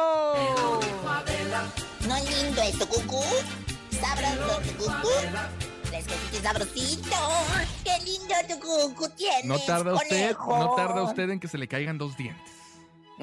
[2.07, 3.21] No es lindo esto, cucú.
[3.99, 5.09] Sabroso tu cucú.
[5.83, 7.15] Fresquecito y sabrosito.
[7.83, 10.57] Qué lindo tu cucú tienes, No tarda usted, conejo.
[10.57, 12.51] no tarda usted en que se le caigan dos dientes.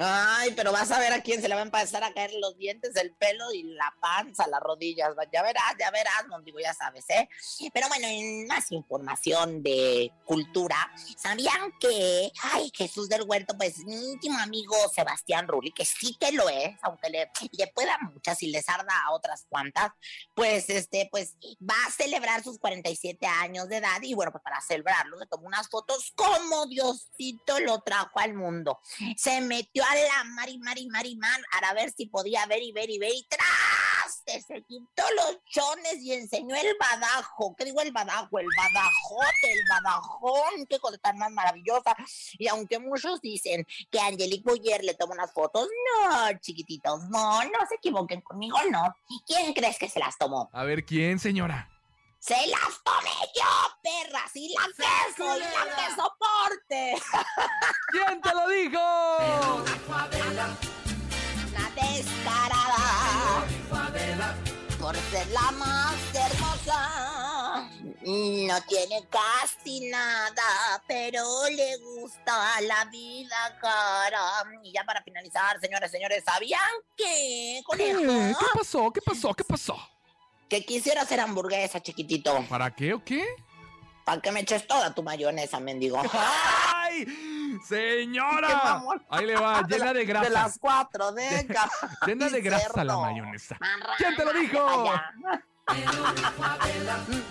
[0.03, 2.57] Ay, pero vas a ver a quién se le va a empezar a caer los
[2.57, 5.13] dientes, el pelo y la panza, las rodillas.
[5.31, 7.29] Ya verás, ya verás, Montigo, ya sabes, ¿eh?
[7.71, 14.13] Pero bueno, en más información de cultura, ¿sabían que, ay, Jesús del Huerto, pues mi
[14.13, 18.47] íntimo amigo Sebastián Rulli, que sí que lo es, aunque le, le pueda muchas y
[18.47, 19.91] les arda a otras cuantas,
[20.33, 24.61] pues este, pues va a celebrar sus 47 años de edad y bueno, pues para
[24.61, 28.79] celebrarlo se tomó unas fotos como Diosito lo trajo al mundo.
[29.15, 32.89] Se metió a la Mari Mari Mari Man a ver si podía ver y ver
[32.89, 33.41] y ver y tras
[34.39, 37.55] se quitó los chones y enseñó el badajo.
[37.57, 38.39] ¿Qué digo el badajo?
[38.39, 40.65] El badajote, el badajón.
[40.69, 41.95] Qué cosa tan más maravillosa.
[42.37, 47.59] Y aunque muchos dicen que Angelique Boyer le tomó unas fotos, no, chiquititos, no, no
[47.67, 48.95] se equivoquen conmigo, no.
[49.25, 50.49] ¿Quién crees que se las tomó?
[50.53, 51.69] A ver, ¿quién, señora?
[52.21, 53.49] ¡Se las tomé yo,
[53.81, 54.31] perras!
[54.35, 55.37] ¡Y la queso!
[55.37, 57.01] ¡Y la que soporte!
[57.91, 58.79] ¿Quién te lo dijo?
[61.49, 63.47] Una descarada
[64.79, 67.67] por ser la más hermosa.
[68.03, 74.43] No tiene casi nada, pero le gusta la vida cara.
[74.61, 76.61] Y ya para finalizar, señores, señores, ¿sabían
[76.95, 77.63] que, ¿Qué?
[77.65, 78.37] conejo?
[78.39, 78.91] ¿Qué pasó?
[78.91, 79.33] ¿Qué pasó?
[79.33, 79.75] ¿Qué pasó?
[80.51, 82.43] Que quisiera hacer hamburguesa, chiquitito.
[82.49, 83.25] ¿Para qué o qué?
[84.03, 86.01] Para que me eches toda tu mayonesa, mendigo.
[86.13, 87.05] ¡Ay!
[87.65, 88.83] ¡Señora!
[89.09, 90.23] Ahí le va, De llena la- de grasa.
[90.27, 91.71] De las cuatro décadas.
[92.05, 93.57] Llena de grasa la mayonesa.
[93.97, 94.91] ¿Quién te lo dijo?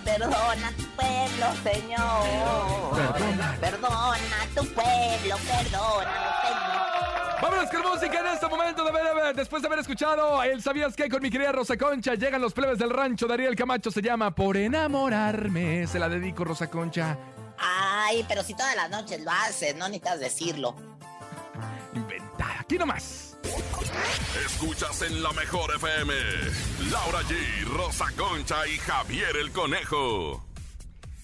[0.03, 2.95] Perdona tu pueblo, Señor.
[2.95, 3.57] Perdona.
[3.61, 6.70] Perdona tu pueblo, perdónalo, Señor.
[7.41, 8.83] Vámonos con música en este momento.
[8.83, 11.09] de ver- Después de haber escuchado el ¿Sabías qué?
[11.09, 13.27] Con mi querida Rosa Concha, llegan los plebes del rancho.
[13.27, 15.87] Dariel Camacho se llama Por enamorarme.
[15.87, 17.17] Se la dedico, Rosa Concha.
[17.57, 20.75] Ay, pero si todas las noches lo haces, no necesitas decirlo.
[21.93, 22.59] Inventada.
[22.61, 23.37] Aquí nomás.
[24.45, 26.13] Escuchas en la mejor FM.
[26.91, 30.43] Laura G, Rosa Concha y Javier el Conejo.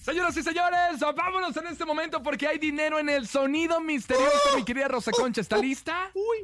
[0.08, 4.56] Señoras y señores, vámonos en este momento porque hay dinero en el sonido misterioso.
[4.56, 6.10] Mi querida Rosa Concha, ¿está lista?
[6.14, 6.38] Uy.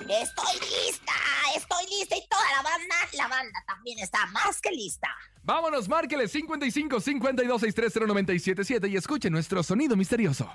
[0.00, 1.12] Estoy lista,
[1.54, 5.06] estoy lista y toda la banda, la banda también está más que lista.
[5.44, 10.50] Vámonos, márquele 55 52 630 977 y escuche nuestro sonido misterioso.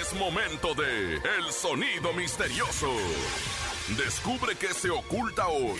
[0.00, 2.90] Es momento de El Sonido Misterioso.
[3.98, 5.78] Descubre qué se oculta hoy.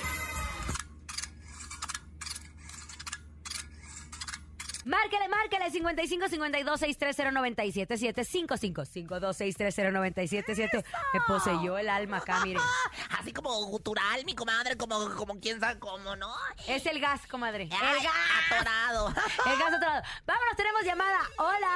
[4.87, 12.39] Márquele, márquele 55 52 630 977 55 52 630 977 Me poseyó el alma acá,
[12.45, 12.61] mire.
[13.19, 16.33] Así como gutural, mi comadre, como, como quién sabe cómo, ¿no?
[16.69, 17.65] Es el gas, comadre.
[17.65, 18.15] El Ay, gas.
[18.53, 19.09] atorado.
[19.47, 20.03] El gas atorado.
[20.25, 21.19] Vámonos, tenemos llamada.
[21.39, 21.73] Hola.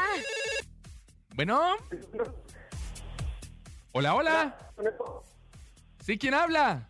[1.34, 1.76] Bueno.
[3.90, 4.58] Hola, hola.
[6.04, 6.16] ¿Sí?
[6.16, 6.88] ¿Quién habla?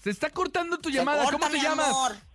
[0.00, 1.24] Se está cortando tu llamada.
[1.24, 1.88] corta, ¿Cómo te mi llamas?
[1.88, 2.27] amor.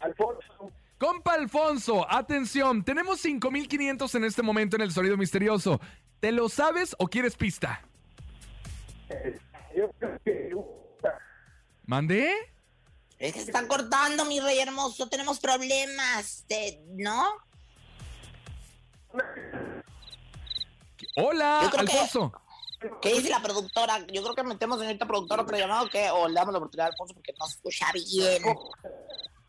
[0.00, 0.72] Alfonso.
[0.98, 5.80] Compa Alfonso, atención, tenemos 5500 en este momento en el sonido misterioso.
[6.20, 7.82] ¿Te lo sabes o quieres pista?
[9.76, 10.50] Yo creo que...
[11.86, 12.32] ¿Mandé?
[13.18, 15.08] Es que se están cortando, mi rey hermoso.
[15.08, 17.24] Tenemos problemas, de- ¿no?
[21.16, 22.32] Hola, Yo creo que- Alfonso.
[23.02, 24.06] ¿Qué dice la productora?
[24.06, 26.86] Yo creo que metemos en esta productora otro llamado que o le damos la oportunidad
[26.86, 28.42] a Alfonso porque no se escucha bien.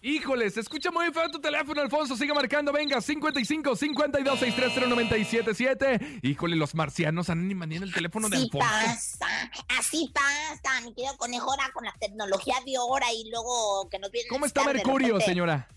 [0.01, 2.15] Híjole, se escucha muy feo tu teléfono, Alfonso.
[2.15, 6.19] Sigue marcando, venga, 55 52 630 977.
[6.23, 8.67] Híjole, los marcianos andan invadiendo el teléfono de Así Alfonso.
[8.67, 13.99] pasa, así pasa, mi querido conejo, ahora con la tecnología de ahora y luego que
[13.99, 15.67] nos viene ¿Cómo está Mercurio, señora?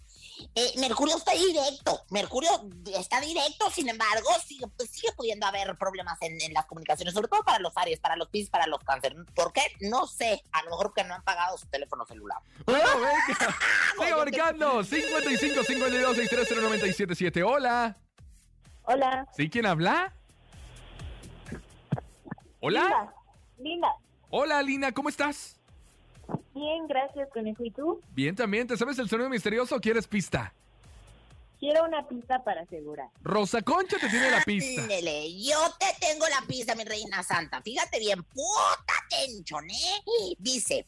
[0.55, 2.51] Eh, Mercurio está directo, Mercurio
[2.97, 7.29] está directo, sin embargo, sigue, pues, sigue pudiendo haber problemas en, en las comunicaciones, sobre
[7.29, 9.15] todo para los Aries, para los Piscis, para los Cáncer.
[9.35, 9.63] ¿Por qué?
[9.81, 12.39] No sé, a lo mejor que no han pagado su teléfono celular.
[12.67, 13.57] Bueno, venga.
[13.99, 17.43] Sigue marcando, 55 52 630 977.
[17.43, 17.97] Hola.
[18.85, 19.29] Hola.
[19.37, 19.49] ¿Sí?
[19.49, 20.15] ¿Quién habla?
[22.61, 22.83] Hola.
[22.83, 23.15] Linda.
[23.59, 23.89] Linda.
[24.31, 25.61] Hola, Lina, ¿cómo estás?
[26.55, 27.65] Bien, gracias, conejo.
[27.65, 28.01] ¿Y tú?
[28.15, 28.67] Bien, también.
[28.67, 30.53] ¿Te sabes el sonido misterioso o quieres pista?
[31.59, 33.09] Quiero una pista para asegurar.
[33.23, 34.83] Rosa Concha te tiene la pista.
[34.83, 37.63] Ándele, yo te tengo la pista, mi reina santa.
[37.63, 40.35] Fíjate bien, puta atención, ¿eh?
[40.39, 40.87] Dice,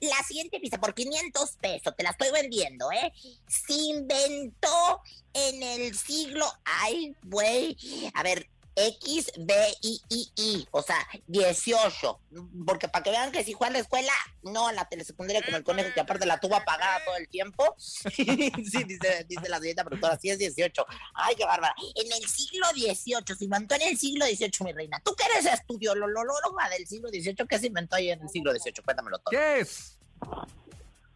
[0.00, 3.12] la siguiente pista por 500 pesos, te la estoy vendiendo, ¿eh?
[3.48, 5.02] Se inventó
[5.34, 7.76] en el siglo, ay, güey,
[8.14, 10.96] a ver, X, B, I, I, I, o sea,
[11.26, 12.20] 18.
[12.66, 14.12] Porque para que vean que si fue a la escuela,
[14.42, 17.74] no a la telesecundaria como el conejo, que aparte la tuvo apagada todo el tiempo.
[17.78, 20.86] sí, dice, dice la señorita productora, sí es 18.
[21.14, 21.74] Ay, qué bárbara.
[21.94, 25.00] En el siglo XVIII, se inventó en el siglo XVIII, mi reina.
[25.04, 27.46] ¿Tú qué eres estudiolóloga del siglo XVIII?
[27.48, 28.82] ¿Qué se inventó ahí en el siglo XVIII?
[28.84, 29.30] Cuéntamelo todo.
[29.30, 29.98] ¿Qué es?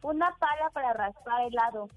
[0.02, 1.88] Una pala para raspar helado.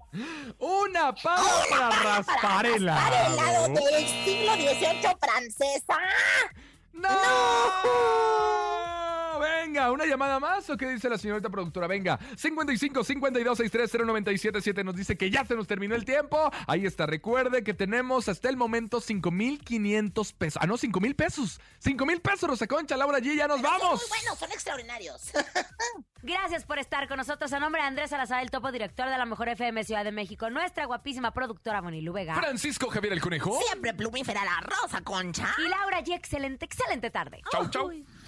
[0.58, 3.68] Una pala para raspar el Para el lado helado.
[3.74, 5.98] del siglo XVIII francesa.
[6.92, 7.08] ¡No!
[9.40, 11.86] Venga, ¿una llamada más o qué dice la señorita productora?
[11.86, 16.50] Venga, 55 52 630 977 nos dice que ya se nos terminó el tiempo.
[16.66, 20.62] Ahí está, recuerde que tenemos hasta el momento 5,500 pesos.
[20.62, 21.60] Ah, no, 5,000 pesos.
[21.78, 24.00] 5,000 pesos, Rosa Concha, Laura G, ya nos vamos.
[24.00, 25.32] Muy buenos, son extraordinarios.
[26.22, 27.50] Gracias por estar con nosotros.
[27.54, 30.50] A nombre de Andrés Salazar, el topo director de la Mejor FM Ciudad de México,
[30.50, 32.34] nuestra guapísima productora Bonilu Vega.
[32.34, 33.58] Francisco Javier el Conejo.
[33.62, 35.54] Siempre plumífera la rosa, concha.
[35.58, 37.40] Y Laura G, excelente, excelente tarde.
[37.50, 37.90] Chau, chau.